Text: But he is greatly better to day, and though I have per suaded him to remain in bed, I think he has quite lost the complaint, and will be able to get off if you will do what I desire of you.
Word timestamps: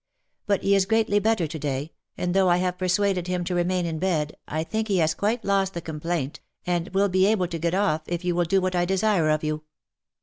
But 0.47 0.63
he 0.63 0.73
is 0.73 0.87
greatly 0.87 1.19
better 1.19 1.45
to 1.45 1.59
day, 1.59 1.91
and 2.17 2.33
though 2.33 2.49
I 2.49 2.57
have 2.57 2.79
per 2.79 2.87
suaded 2.87 3.27
him 3.27 3.43
to 3.43 3.53
remain 3.53 3.85
in 3.85 3.99
bed, 3.99 4.35
I 4.47 4.63
think 4.63 4.87
he 4.87 4.97
has 4.97 5.13
quite 5.13 5.45
lost 5.45 5.75
the 5.75 5.79
complaint, 5.81 6.39
and 6.65 6.87
will 6.95 7.07
be 7.07 7.27
able 7.27 7.45
to 7.49 7.59
get 7.59 7.75
off 7.75 8.01
if 8.07 8.25
you 8.25 8.33
will 8.33 8.45
do 8.45 8.59
what 8.61 8.73
I 8.75 8.83
desire 8.83 9.29
of 9.29 9.43
you. 9.43 9.61